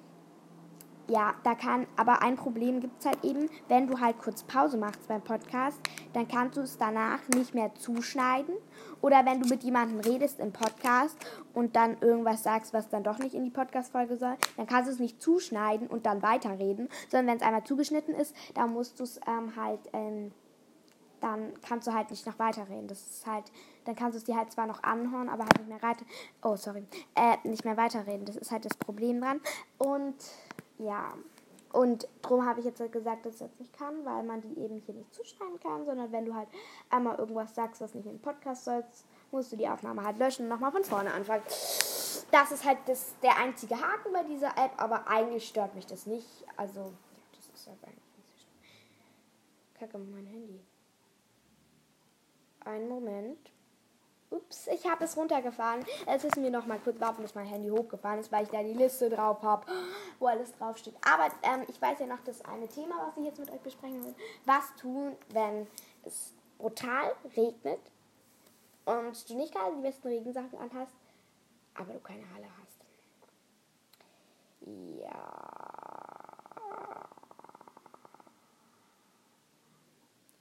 ja, 1.09 1.35
da 1.43 1.55
kann, 1.55 1.87
aber 1.95 2.21
ein 2.21 2.35
Problem 2.35 2.81
gibt 2.81 2.99
es 2.99 3.05
halt 3.05 3.23
eben, 3.23 3.49
wenn 3.67 3.87
du 3.87 3.99
halt 3.99 4.17
kurz 4.19 4.43
Pause 4.43 4.77
machst 4.77 5.07
beim 5.07 5.21
Podcast, 5.21 5.79
dann 6.13 6.27
kannst 6.27 6.57
du 6.57 6.61
es 6.61 6.77
danach 6.77 7.19
nicht 7.33 7.55
mehr 7.55 7.73
zuschneiden. 7.75 8.55
Oder 9.01 9.25
wenn 9.25 9.41
du 9.41 9.47
mit 9.47 9.63
jemandem 9.63 9.99
redest 9.99 10.39
im 10.39 10.51
Podcast 10.51 11.17
und 11.53 11.75
dann 11.75 11.97
irgendwas 12.01 12.43
sagst, 12.43 12.73
was 12.73 12.89
dann 12.89 13.03
doch 13.03 13.19
nicht 13.19 13.35
in 13.35 13.43
die 13.43 13.51
Podcast-Folge 13.51 14.17
soll, 14.17 14.35
dann 14.57 14.67
kannst 14.67 14.89
du 14.89 14.93
es 14.93 14.99
nicht 14.99 15.21
zuschneiden 15.21 15.87
und 15.87 16.05
dann 16.05 16.21
weiterreden, 16.21 16.89
sondern 17.09 17.27
wenn 17.27 17.37
es 17.37 17.43
einmal 17.43 17.63
zugeschnitten 17.63 18.13
ist, 18.13 18.35
dann 18.53 18.73
musst 18.73 18.99
du 18.99 19.03
es 19.03 19.19
ähm, 19.27 19.55
halt, 19.55 19.79
ähm, 19.93 20.31
dann 21.21 21.53
kannst 21.67 21.87
du 21.87 21.93
halt 21.93 22.09
nicht 22.11 22.25
noch 22.25 22.37
weiterreden. 22.37 22.87
Das 22.87 23.01
ist 23.01 23.25
halt, 23.25 23.45
dann 23.85 23.95
kannst 23.95 24.15
du 24.15 24.17
es 24.17 24.23
dir 24.23 24.35
halt 24.35 24.51
zwar 24.51 24.67
noch 24.67 24.83
anhören, 24.83 25.29
aber 25.29 25.43
halt 25.43 25.59
nicht 25.59 25.69
mehr 25.69 25.81
weiter, 25.81 26.05
oh 26.43 26.55
sorry, 26.55 26.85
äh, 27.15 27.37
nicht 27.47 27.65
mehr 27.65 27.77
weiterreden. 27.77 28.25
Das 28.25 28.35
ist 28.35 28.51
halt 28.51 28.65
das 28.65 28.75
Problem 28.77 29.21
dran. 29.21 29.39
Und 29.77 30.15
ja, 30.77 31.13
und 31.73 32.07
darum 32.21 32.45
habe 32.45 32.59
ich 32.59 32.65
jetzt 32.65 32.79
halt 32.79 32.91
gesagt, 32.91 33.25
dass 33.25 33.35
ich 33.35 33.39
das 33.39 33.59
nicht 33.59 33.77
kann, 33.77 34.05
weil 34.05 34.23
man 34.23 34.41
die 34.41 34.59
eben 34.59 34.79
hier 34.79 34.95
nicht 34.95 35.13
zuschneiden 35.13 35.59
kann, 35.59 35.85
sondern 35.85 36.11
wenn 36.11 36.25
du 36.25 36.33
halt 36.33 36.47
einmal 36.89 37.17
irgendwas 37.17 37.53
sagst, 37.53 37.81
was 37.81 37.93
nicht 37.93 38.05
in 38.05 38.13
den 38.13 38.21
Podcast 38.21 38.65
sollst, 38.65 39.05
musst 39.31 39.51
du 39.51 39.57
die 39.57 39.67
Aufnahme 39.67 40.03
halt 40.03 40.17
löschen 40.17 40.43
und 40.43 40.49
nochmal 40.49 40.71
von 40.71 40.83
vorne 40.83 41.13
anfangen. 41.13 41.43
Das 42.31 42.51
ist 42.51 42.65
halt 42.65 42.79
das, 42.87 43.13
der 43.21 43.37
einzige 43.37 43.75
Haken 43.75 44.13
bei 44.13 44.23
dieser 44.23 44.49
App, 44.57 44.71
aber 44.77 45.07
eigentlich 45.07 45.47
stört 45.47 45.75
mich 45.75 45.85
das 45.85 46.05
nicht. 46.05 46.27
Also, 46.55 46.79
ja, 46.79 47.23
das 47.35 47.47
ist 47.47 47.67
halt 47.67 47.83
eigentlich 47.83 48.17
nicht 48.17 48.29
so 48.31 48.37
schlimm. 48.39 49.79
Kacke, 49.79 49.97
mein 49.97 50.25
Handy. 50.25 50.59
Einen 52.61 52.89
Moment. 52.89 53.51
Ups, 54.29 54.67
ich 54.67 54.85
habe 54.89 55.05
es 55.05 55.15
runtergefahren. 55.15 55.85
Es 56.05 56.23
ist 56.25 56.35
mir 56.35 56.51
noch 56.51 56.65
mal 56.65 56.79
kurz 56.79 56.99
warten, 56.99 57.21
bis 57.21 57.33
mein 57.33 57.45
Handy 57.45 57.69
hochgefahren 57.69 58.19
ist, 58.19 58.31
weil 58.31 58.43
ich 58.43 58.49
da 58.49 58.61
die 58.61 58.73
Liste 58.73 59.09
drauf 59.09 59.41
habe, 59.41 59.65
wo 60.19 60.27
alles 60.27 60.53
draufsteht. 60.57 60.95
Aber 61.01 61.31
ähm, 61.43 61.65
ich 61.67 61.81
weiß 61.81 61.99
ja 61.99 62.07
noch 62.07 62.19
das 62.25 62.43
eine 62.43 62.67
Thema, 62.67 62.95
was 63.07 63.17
ich 63.17 63.25
jetzt 63.25 63.39
mit 63.39 63.49
euch 63.51 63.61
besprechen 63.61 64.03
will. 64.03 64.15
Was 64.45 64.75
tun, 64.75 65.15
wenn 65.29 65.67
es 66.03 66.33
brutal 66.57 67.15
regnet 67.35 67.79
und 68.85 69.29
du 69.29 69.35
nicht 69.35 69.53
gerade 69.53 69.75
die 69.75 69.81
besten 69.81 70.07
Regensachen 70.07 70.57
anhast, 70.59 70.93
aber 71.73 71.93
du 71.93 71.99
keine 71.99 72.23
Halle 72.33 72.47
hast? 72.59 72.77
Ja. 75.01 75.47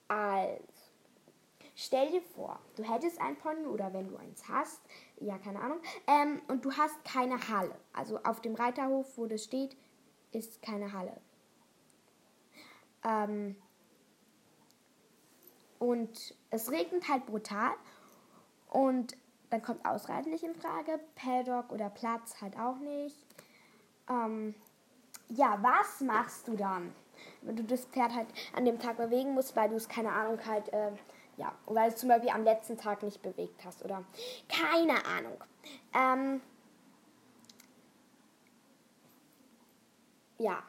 Also. 0.09 0.76
Stell 1.79 2.11
dir 2.11 2.23
vor, 2.23 2.59
du 2.77 2.83
hättest 2.85 3.21
ein 3.21 3.37
Pony 3.37 3.67
oder 3.67 3.93
wenn 3.93 4.09
du 4.09 4.17
eins 4.17 4.49
hast, 4.49 4.81
ja, 5.21 5.37
keine 5.37 5.61
Ahnung, 5.61 5.79
ähm, 6.07 6.41
und 6.49 6.65
du 6.65 6.73
hast 6.73 7.05
keine 7.05 7.49
Halle. 7.49 7.77
Also 7.93 8.19
auf 8.25 8.41
dem 8.41 8.55
Reiterhof, 8.55 9.19
wo 9.19 9.27
das 9.27 9.45
steht, 9.45 9.77
ist 10.33 10.63
keine 10.63 10.95
Halle. 10.95 11.21
Ähm, 13.05 13.57
und 15.79 16.35
es 16.49 16.71
regnet 16.71 17.11
halt 17.11 17.27
brutal 17.27 17.75
und 18.71 19.15
dann 19.51 19.61
kommt 19.61 19.85
Ausreiten 19.85 20.33
in 20.33 20.55
Frage, 20.55 20.99
Paddock 21.15 21.71
oder 21.71 21.91
Platz 21.91 22.41
halt 22.41 22.59
auch 22.59 22.79
nicht. 22.79 23.27
Ähm, 24.09 24.55
ja, 25.29 25.59
was 25.61 26.01
machst 26.01 26.49
du 26.49 26.57
dann? 26.57 26.95
Wenn 27.43 27.57
du 27.57 27.65
das 27.65 27.85
Pferd 27.85 28.15
halt 28.15 28.29
an 28.55 28.65
dem 28.65 28.79
Tag 28.79 28.97
bewegen 28.97 29.35
musst, 29.35 29.55
weil 29.57 29.69
du 29.69 29.77
es, 29.77 29.89
keine 29.89 30.13
Ahnung, 30.13 30.39
halt 30.47 30.73
äh, 30.73 30.93
ja, 31.37 31.53
weil 31.67 31.91
du 31.91 31.97
zum 31.97 32.09
Beispiel 32.09 32.31
am 32.31 32.45
letzten 32.45 32.77
Tag 32.77 33.03
nicht 33.03 33.23
bewegt 33.23 33.65
hast 33.65 33.85
oder 33.85 34.03
keine 34.49 35.05
Ahnung. 35.05 35.37
Ähm, 35.95 36.41
ja, 40.39 40.63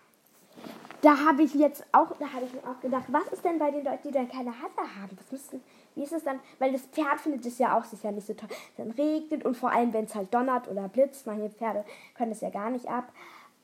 da 1.02 1.18
habe 1.26 1.44
ich 1.44 1.54
jetzt 1.54 1.86
auch, 1.92 2.16
da 2.18 2.34
habe 2.34 2.46
ich 2.46 2.54
mir 2.54 2.68
auch 2.68 2.80
gedacht, 2.82 3.06
was 3.10 3.28
ist 3.28 3.46
denn 3.46 3.60
bei 3.60 3.72
den 3.72 3.84
Leuten, 3.84 4.08
die 4.08 4.14
dann 4.14 4.30
keine 4.30 4.52
Halle 4.52 4.96
haben? 5.00 5.18
Was 5.18 5.32
müssen, 5.32 5.64
wie 5.96 6.04
ist 6.04 6.14
es 6.14 6.24
dann? 6.24 6.40
Weil 6.60 6.72
das 6.72 6.82
Pferd 6.82 7.20
findet 7.20 7.46
es 7.46 7.60
ja 7.60 7.78
auch 7.78 7.84
sicher 7.86 8.12
nicht 8.12 8.28
so 8.28 8.34
toll. 8.34 8.50
Dann 8.78 8.92
regnet 8.92 9.46
und 9.46 9.56
vor 9.56 9.72
allem, 9.72 9.94
wenn 9.94 10.06
es 10.06 10.16
halt 10.16 10.34
donnert 10.34 10.68
oder 10.68 10.90
blitzt, 10.90 11.28
manche 11.28 11.50
Pferde 11.50 11.86
können 12.16 12.32
es 12.32 12.42
ja 12.42 12.50
gar 12.50 12.72
nicht 12.72 12.88
ab. 12.88 13.12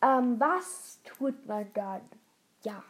Ähm, 0.02 0.40
was 0.40 1.00
tut 1.04 1.46
man 1.48 1.66
dann? 1.74 2.02
Ja, 2.64 2.84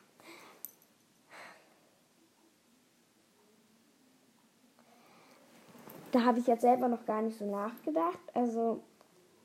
da 6.13 6.23
habe 6.23 6.39
ich 6.39 6.47
jetzt 6.47 6.61
selber 6.61 6.87
noch 6.87 7.05
gar 7.05 7.23
nicht 7.23 7.37
so 7.39 7.45
nachgedacht. 7.49 8.19
Also 8.35 8.81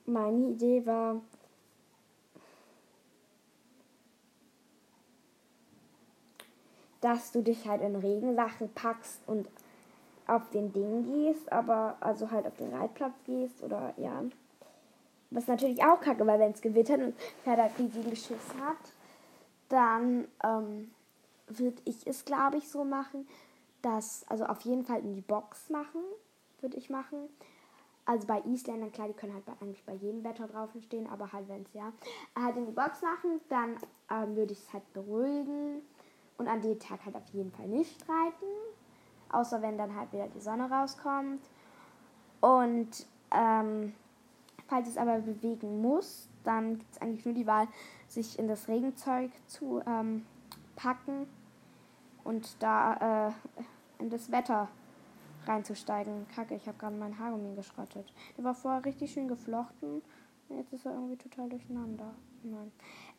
meine 0.05 0.49
Idee 0.49 0.85
war, 0.85 1.21
dass 7.01 7.33
du 7.33 7.43
dich 7.43 7.67
halt 7.67 7.81
in 7.81 7.97
Regensachen 7.97 8.69
packst 8.75 9.23
und 9.27 9.49
auf 10.27 10.51
den 10.51 10.75
Ding 10.75 11.05
gehst, 11.05 11.51
aber 11.51 11.97
also 12.01 12.31
halt 12.31 12.47
auf 12.47 12.57
den 12.57 12.75
Reitplatz 12.75 13.15
gehst 13.25 13.63
oder 13.63 13.95
ja. 13.97 14.25
Was 15.31 15.47
natürlich 15.47 15.83
auch 15.83 16.01
kacke, 16.01 16.27
weil 16.27 16.39
wenn 16.39 16.53
es 16.53 16.61
gewittert 16.61 17.01
und 17.01 17.15
Pferd 17.45 17.59
halt 17.59 17.79
riesigen 17.79 18.15
Schiss 18.15 18.55
hat, 18.61 18.93
dann 19.71 20.29
ähm, 20.45 20.91
würde 21.47 21.81
ich 21.87 22.07
es, 22.07 22.27
glaube 22.27 22.59
ich, 22.59 22.69
so 22.69 22.85
machen, 22.85 23.27
dass, 23.81 24.27
also 24.29 24.45
auf 24.45 24.61
jeden 24.63 24.85
Fall 24.85 25.01
in 25.01 25.15
die 25.15 25.23
Box 25.23 25.71
machen, 25.71 26.01
würde 26.63 26.77
ich 26.77 26.91
machen. 26.91 27.29
Also 28.05 28.27
bei 28.27 28.41
Isländern, 28.41 28.91
klar, 28.91 29.09
die 29.09 29.15
können 29.15 29.35
halt 29.35 29.45
bei, 29.45 29.53
eigentlich 29.61 29.85
bei 29.85 29.93
jedem 29.93 30.25
Wetter 30.25 30.49
draußen 30.49 30.81
stehen, 30.83 31.07
aber 31.07 31.31
halt, 31.31 31.47
wenn 31.49 31.63
es 31.63 31.75
ja, 31.75 31.93
halt 32.35 32.57
in 32.57 32.65
die 32.65 32.73
Box 32.73 33.03
machen, 33.03 33.41
dann 33.51 33.77
ähm, 34.11 34.35
würde 34.35 34.55
ich 34.55 34.61
es 34.61 34.73
halt 34.73 34.91
beruhigen 34.95 35.83
und 36.39 36.49
an 36.49 36.63
dem 36.63 36.79
Tag 36.79 37.05
halt 37.05 37.17
auf 37.17 37.29
jeden 37.35 37.53
Fall 37.53 37.67
nicht 37.67 38.01
streiten. 38.03 38.47
Außer 39.31 39.61
wenn 39.61 39.77
dann 39.77 39.95
halt 39.95 40.11
wieder 40.13 40.27
die 40.29 40.41
Sonne 40.41 40.71
rauskommt. 40.71 41.43
Und 42.41 43.07
ähm, 43.31 43.93
falls 44.69 44.89
es 44.89 44.97
aber 44.97 45.19
bewegen 45.19 45.83
muss, 45.83 46.31
dann 46.45 46.79
gibt 46.79 46.93
es 46.93 47.03
eigentlich 47.03 47.27
nur 47.27 47.35
die 47.35 47.47
Wahl, 47.47 47.69
sich 48.07 48.39
in 48.39 48.49
das 48.49 48.69
Regenzeug 48.69 49.31
zu 49.49 49.83
ähm, 49.87 50.25
packen 50.77 51.29
und 52.25 52.63
da 52.63 53.29
äh, 53.29 54.03
in 54.03 54.09
das 54.09 54.31
Wetter 54.31 54.69
reinzusteigen. 55.49 56.27
Kacke, 56.35 56.55
ich 56.55 56.67
habe 56.69 56.79
gerade 56.79 56.97
meinen 56.97 57.19
Haargummi 57.19 57.57
geschrottet. 57.57 58.13
Der 58.37 58.45
war 58.45 58.55
vorher 58.55 58.85
richtig 58.85 59.13
schön 59.13 59.29
geflochten. 59.29 60.03
Jetzt 60.51 60.73
ist 60.73 60.87
er 60.87 60.93
irgendwie 60.93 61.17
total 61.17 61.49
durcheinander. 61.49 62.15
Nein. 62.43 62.73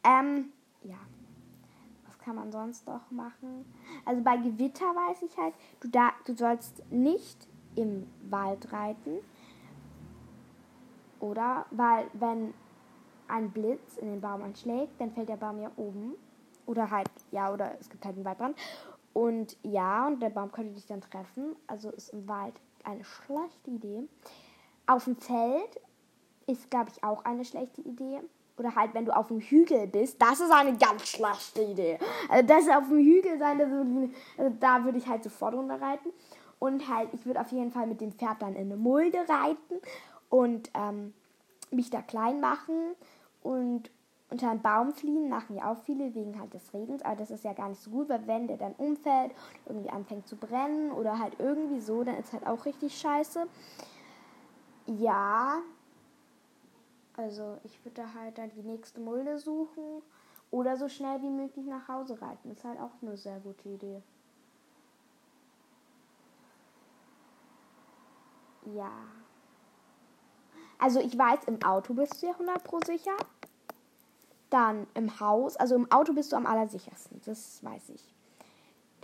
Ähm, 0.04 0.52
ja. 0.84 0.98
Was 2.06 2.18
kann 2.20 2.36
man 2.36 2.52
sonst 2.52 2.88
noch 2.88 3.12
machen? 3.12 3.66
Also 4.06 4.22
bei 4.24 4.38
Gewitter 4.38 4.86
weiß 4.86 5.24
ich 5.24 5.38
halt, 5.38 5.54
du, 5.80 5.90
da, 5.90 6.12
du 6.26 6.36
sollst 6.36 6.84
nicht 6.92 7.48
im 7.76 8.08
Wald 8.30 8.72
reiten. 8.72 9.20
Oder? 11.20 11.66
Weil 11.72 12.08
wenn 12.14 12.54
ein 13.28 13.52
Blitz 13.52 13.98
in 13.98 14.08
den 14.08 14.22
Baum 14.22 14.42
einschlägt, 14.42 15.00
dann 15.00 15.12
fällt 15.12 15.30
der 15.30 15.38
Baum 15.38 15.60
ja 15.62 15.72
oben. 15.78 16.16
Oder 16.66 16.90
halt, 16.90 17.10
ja, 17.32 17.52
oder 17.52 17.80
es 17.80 17.90
gibt 17.90 18.06
halt 18.06 18.16
einen 18.16 18.26
Waldbrand. 18.26 18.58
Und 19.14 19.58
ja, 19.64 20.08
und 20.08 20.22
der 20.22 20.30
Baum 20.30 20.52
könnte 20.52 20.74
dich 20.74 20.86
dann 20.86 21.02
treffen. 21.02 21.56
Also 21.68 21.90
ist 21.90 22.14
im 22.14 22.28
Wald 22.28 22.54
eine 22.84 23.04
schlechte 23.04 23.72
Idee. 23.72 24.04
Auf 24.88 25.06
dem 25.06 25.16
Feld 25.18 25.80
ist, 26.48 26.70
glaube 26.70 26.90
ich, 26.94 27.04
auch 27.04 27.26
eine 27.26 27.46
schlechte 27.46 27.82
Idee. 27.82 28.22
Oder 28.58 28.76
halt, 28.76 28.94
wenn 28.94 29.06
du 29.06 29.16
auf 29.16 29.28
dem 29.28 29.40
Hügel 29.40 29.88
bist, 29.88 30.22
das 30.22 30.42
ist 30.42 30.52
eine 30.52 30.78
ganz 30.78 31.08
schlechte 31.08 31.62
Idee. 31.62 31.98
Also 32.28 32.46
das 32.46 32.68
auf 32.68 32.88
dem 32.90 32.98
Hügel 32.98 33.38
sein, 33.40 33.62
also 34.38 34.54
da 34.60 34.84
würde 34.84 34.98
ich 34.98 35.08
halt 35.08 35.24
sofort 35.24 35.54
runterreiten. 35.54 36.12
Und 36.60 36.90
halt, 36.90 37.10
ich 37.14 37.26
würde 37.26 37.40
auf 37.40 37.52
jeden 37.52 37.72
Fall 37.72 37.88
mit 37.88 38.02
dem 38.02 38.12
Pferd 38.12 38.42
dann 38.42 38.56
in 38.56 38.64
eine 38.64 38.76
Mulde 38.76 39.20
reiten 39.20 39.76
und 40.30 40.70
ähm, 40.74 41.14
mich 41.72 41.90
da 41.90 42.02
klein 42.02 42.42
machen 42.42 42.96
und 43.42 43.90
unter 44.30 44.52
einen 44.52 44.62
Baum 44.62 44.94
fliehen 44.94 45.30
machen 45.30 45.56
ja 45.56 45.72
auch 45.72 45.78
viele 45.86 46.14
wegen 46.14 46.40
halt 46.40 46.54
des 46.54 46.74
Regens, 46.74 47.02
aber 47.02 47.16
das 47.16 47.32
ist 47.32 47.44
ja 47.44 47.54
gar 47.54 47.70
nicht 47.70 47.82
so 47.82 47.90
gut, 47.90 48.10
weil 48.10 48.28
wenn 48.28 48.48
der 48.48 48.58
dann 48.58 48.74
umfällt, 48.78 49.32
irgendwie 49.66 49.90
anfängt 49.90 50.28
zu 50.28 50.36
brennen 50.36 50.92
oder 50.92 51.18
halt 51.18 51.40
irgendwie 51.40 51.82
so, 51.82 52.04
dann 52.04 52.18
ist 52.18 52.34
halt 52.34 52.46
auch 52.46 52.66
richtig 52.66 52.98
scheiße. 52.98 53.48
Ja, 54.86 55.62
also 57.16 57.58
ich 57.64 57.84
würde 57.84 58.14
halt 58.14 58.38
dann 58.38 58.50
die 58.52 58.62
nächste 58.62 59.02
Mulde 59.02 59.38
suchen 59.40 60.02
oder 60.52 60.78
so 60.78 60.88
schnell 60.88 61.22
wie 61.22 61.30
möglich 61.30 61.66
nach 61.66 61.88
Hause 61.88 62.22
reiten. 62.22 62.52
Ist 62.52 62.64
halt 62.64 62.80
auch 62.80 62.92
eine 63.02 63.18
sehr 63.18 63.40
gute 63.40 63.68
Idee. 63.68 64.02
Ja. 68.74 68.92
Also 70.78 71.00
ich 71.02 71.18
weiß, 71.18 71.44
im 71.48 71.62
Auto 71.62 71.94
bist 71.94 72.22
du 72.22 72.28
ja 72.28 72.32
100 72.34 72.64
pro 72.64 72.80
sicher. 72.86 73.18
Dann 74.50 74.88
im 74.96 75.20
Haus, 75.20 75.56
also 75.58 75.76
im 75.76 75.92
Auto 75.92 76.14
bist 76.14 76.32
du 76.32 76.36
am 76.36 76.46
allersichersten, 76.46 77.22
das 77.26 77.64
weiß 77.64 77.90
ich. 77.90 78.14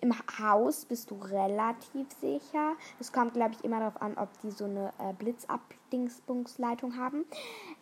Im 0.02 0.14
Haus 0.40 0.86
bist 0.86 1.10
du 1.12 1.16
relativ 1.16 2.12
sicher. 2.20 2.75
Es 3.00 3.14
kommt, 3.14 3.34
glaube 3.34 3.54
ich, 3.54 3.64
immer 3.64 3.80
darauf 3.80 4.02
an, 4.02 4.18
ob 4.18 4.30
die 4.42 4.52
so 4.52 4.66
eine 4.66 4.92
äh, 5.00 5.14
Blitzabdingsbungsleitung 5.14 6.98
haben. 6.98 7.25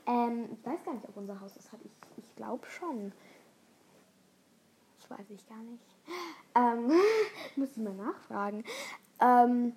Ähm, 0.06 0.50
ich 0.52 0.66
weiß 0.66 0.84
gar 0.84 0.94
nicht, 0.94 1.08
ob 1.10 1.18
unser 1.18 1.40
Haus 1.42 1.56
das 1.56 1.72
hat. 1.72 1.80
Ich, 1.84 1.92
ich 2.24 2.36
glaube 2.36 2.66
schon. 2.68 3.14
Das 5.00 5.10
weiß 5.10 5.30
ich 5.32 5.48
gar 5.48 5.58
nicht. 5.58 5.84
Ähm, 6.56 6.92
muss 7.56 7.72
ich 7.72 7.78
mal 7.78 7.94
nachfragen. 7.94 8.64
Ähm, 9.20 9.76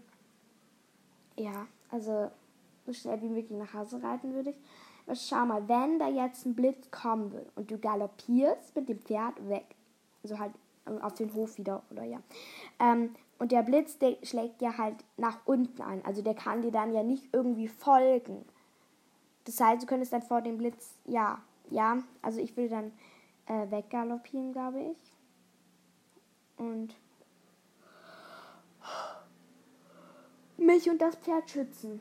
ja, 1.36 1.66
also 1.90 2.30
so 2.84 2.92
schnell 2.92 3.20
wie 3.22 3.28
möglich 3.28 3.58
nach 3.58 3.74
Hause 3.74 4.02
reiten 4.02 4.34
würde 4.34 4.50
ich. 4.50 4.60
Schau 5.14 5.46
mal, 5.46 5.68
wenn 5.68 5.98
da 5.98 6.08
jetzt 6.08 6.46
ein 6.46 6.54
Blitz 6.54 6.90
kommen 6.90 7.32
will 7.32 7.46
und 7.54 7.70
du 7.70 7.78
galoppierst 7.78 8.74
mit 8.74 8.88
dem 8.88 9.00
Pferd 9.00 9.48
weg, 9.48 9.76
also 10.22 10.38
halt 10.38 10.52
auf 11.00 11.14
den 11.14 11.32
Hof 11.34 11.58
wieder, 11.58 11.82
oder 11.90 12.04
ja. 12.04 12.18
Ähm, 12.80 13.14
und 13.38 13.52
der 13.52 13.62
Blitz, 13.62 13.98
der 13.98 14.16
schlägt 14.22 14.62
ja 14.62 14.78
halt 14.78 14.96
nach 15.16 15.38
unten 15.44 15.80
ein. 15.82 16.04
Also 16.04 16.22
der 16.22 16.34
kann 16.34 16.62
dir 16.62 16.72
dann 16.72 16.92
ja 16.92 17.02
nicht 17.02 17.28
irgendwie 17.32 17.68
folgen. 17.68 18.44
Das 19.44 19.60
heißt, 19.60 19.82
du 19.82 19.86
könntest 19.86 20.12
dann 20.12 20.22
vor 20.22 20.40
dem 20.40 20.58
Blitz, 20.58 20.94
ja, 21.04 21.40
ja, 21.70 21.98
also 22.22 22.40
ich 22.40 22.56
würde 22.56 22.70
dann 22.70 22.92
äh, 23.46 23.70
weggaloppieren, 23.70 24.52
glaube 24.52 24.80
ich. 24.80 24.98
Und 26.56 26.94
mich 30.56 30.88
und 30.88 31.00
das 31.00 31.16
Pferd 31.16 31.50
schützen. 31.50 32.00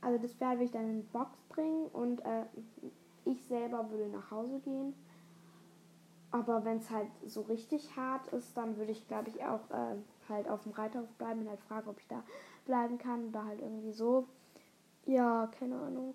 Also 0.00 0.18
das 0.18 0.32
Pferd 0.32 0.54
würde 0.54 0.64
ich 0.64 0.70
dann 0.72 0.90
in 0.90 0.96
die 0.96 1.08
Box 1.12 1.30
bringen 1.54 1.86
und 1.88 2.20
äh, 2.24 2.44
ich 3.24 3.42
selber 3.44 3.90
würde 3.90 4.08
nach 4.08 4.30
Hause 4.30 4.60
gehen. 4.60 4.94
Aber 6.30 6.64
wenn 6.64 6.78
es 6.78 6.90
halt 6.90 7.08
so 7.24 7.42
richtig 7.42 7.94
hart 7.96 8.26
ist, 8.28 8.56
dann 8.56 8.76
würde 8.76 8.90
ich, 8.90 9.06
glaube 9.06 9.30
ich, 9.30 9.44
auch 9.44 9.70
äh, 9.70 9.94
halt 10.28 10.48
auf 10.48 10.64
dem 10.64 10.72
Reiterhof 10.72 11.08
bleiben 11.16 11.42
und 11.42 11.48
halt 11.48 11.60
fragen, 11.60 11.88
ob 11.88 12.00
ich 12.00 12.08
da 12.08 12.24
bleiben 12.64 12.98
kann 12.98 13.28
oder 13.28 13.44
halt 13.44 13.60
irgendwie 13.60 13.92
so. 13.92 14.26
Ja, 15.06 15.48
keine 15.58 15.76
Ahnung. 15.76 16.14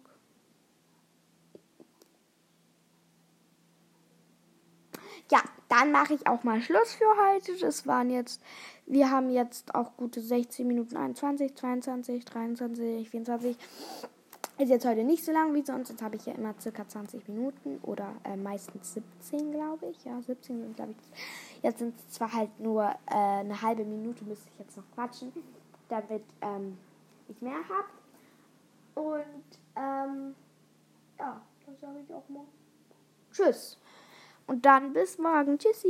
Ja, 5.32 5.40
dann 5.70 5.92
mache 5.92 6.16
ich 6.16 6.28
auch 6.28 6.44
mal 6.44 6.62
Schluss 6.62 6.94
für 6.94 7.06
heute. 7.28 7.56
Das 7.58 7.86
waren 7.88 8.10
jetzt, 8.10 8.42
wir 8.88 9.12
haben 9.12 9.30
jetzt 9.30 9.74
auch 9.76 9.96
gute 9.96 10.22
16 10.22 10.68
Minuten 10.68 10.98
21, 10.98 11.56
22, 11.56 12.26
23, 12.26 13.10
24 13.10 13.58
ist 14.60 14.70
jetzt 14.70 14.86
heute 14.86 15.04
nicht 15.04 15.24
so 15.24 15.32
lang 15.32 15.54
wie 15.54 15.64
sonst. 15.64 15.90
Jetzt 15.90 16.02
habe 16.02 16.18
ich 16.18 16.26
ja 16.26 16.34
immer 16.34 16.54
circa 16.60 16.86
20 16.86 17.28
Minuten 17.30 17.80
oder 17.82 18.14
äh, 18.26 18.36
meistens 18.36 18.94
17, 18.94 19.54
glaube 19.54 19.88
ich. 19.88 20.04
Ja, 20.04 20.22
17 20.22 20.56
Minuten, 20.58 20.76
glaube 20.76 20.92
ich. 20.92 21.64
Jetzt 21.64 21.80
sind 21.80 21.98
es 21.98 22.10
zwar 22.10 22.34
halt 22.34 22.60
nur 22.60 22.84
äh, 22.84 23.16
eine 23.16 23.62
halbe 23.62 23.86
Minute, 23.86 24.26
müsste 24.26 24.50
ich 24.54 24.60
jetzt 24.60 24.76
noch 24.76 24.84
quatschen, 24.94 25.32
damit 25.88 26.24
ähm, 26.42 26.78
ich 27.30 27.42
mehr 27.42 27.54
habe. 27.70 27.88
Und 28.96 29.60
ähm, 29.78 30.36
ja, 31.18 31.42
das 31.66 31.80
sage 31.80 32.00
ich 32.06 32.14
auch 32.14 32.28
mal. 32.28 32.44
Tschüss. 33.32 33.78
Und 34.46 34.66
dann 34.66 34.92
bis 34.92 35.18
morgen. 35.18 35.58
Tschüssi. 35.58 35.88